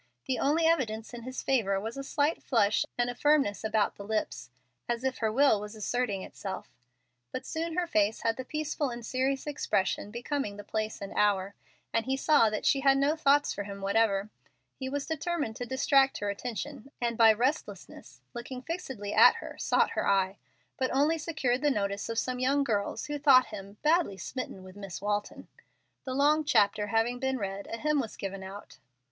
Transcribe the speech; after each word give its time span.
The 0.25 0.39
only 0.39 0.65
evidence 0.65 1.13
in 1.13 1.21
his 1.21 1.43
favor 1.43 1.79
was 1.79 1.95
a 1.95 2.03
slight 2.03 2.41
flush 2.41 2.85
and 2.97 3.07
a 3.07 3.13
firmness 3.13 3.63
about 3.63 3.97
the 3.97 4.03
lips, 4.03 4.49
as 4.89 5.03
if 5.03 5.19
her 5.19 5.31
will 5.31 5.61
was 5.61 5.75
asserting 5.75 6.23
itself. 6.23 6.73
But 7.31 7.45
soon 7.45 7.75
her 7.75 7.85
face 7.85 8.21
had 8.21 8.35
the 8.35 8.43
peaceful 8.43 8.89
and 8.89 9.05
serious 9.05 9.45
expression 9.45 10.09
becoming 10.09 10.57
the 10.57 10.63
place 10.63 11.03
and 11.03 11.13
hour, 11.13 11.53
and 11.93 12.07
he 12.07 12.17
saw 12.17 12.49
that 12.49 12.65
she 12.65 12.79
had 12.79 12.97
no 12.97 13.15
thoughts 13.15 13.53
for 13.53 13.65
him 13.65 13.79
whatever. 13.79 14.31
He 14.75 14.89
was 14.89 15.05
determined 15.05 15.55
to 15.57 15.67
distract 15.67 16.17
her 16.17 16.31
attention, 16.31 16.89
and 16.99 17.15
by 17.15 17.31
restlessness, 17.31 18.21
by 18.33 18.39
looking 18.39 18.63
fixedly 18.63 19.13
at 19.13 19.35
her, 19.35 19.55
sought 19.59 19.91
her 19.91 20.07
eye, 20.07 20.39
but 20.77 20.89
only 20.91 21.19
secured 21.19 21.61
the 21.61 21.69
notice 21.69 22.09
of 22.09 22.17
some 22.17 22.39
young 22.39 22.63
girls 22.63 23.05
who 23.05 23.19
thought 23.19 23.45
him 23.53 23.77
"badly 23.83 24.17
smitten 24.17 24.63
with 24.63 24.75
Miss 24.75 24.99
Walton." 24.99 25.47
The 26.05 26.15
long 26.15 26.43
chapter 26.43 26.87
having 26.87 27.19
been 27.19 27.37
read, 27.37 27.67
a 27.71 27.77
hymn 27.77 27.99
was 27.99 28.17
given 28.17 28.41
out. 28.41 28.79